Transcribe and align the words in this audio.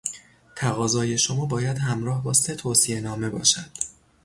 تقاضای 0.55 1.17
شما 1.17 1.45
باید 1.45 1.77
همراه 1.77 2.23
با 2.23 2.33
سه 2.33 2.55
توصیهنامه 2.55 3.29
باشد. 3.29 3.69